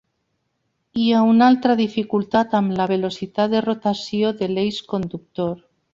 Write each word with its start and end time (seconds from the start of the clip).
Hi 1.01 1.03
ha 1.11 1.19
una 1.33 1.49
altra 1.53 1.75
dificultat 1.83 2.57
amb 2.61 2.75
la 2.79 2.87
velocitat 2.93 3.53
de 3.55 3.61
rotació 3.67 4.33
de 4.41 4.49
l'eix 4.55 4.81
conductor. 4.95 5.55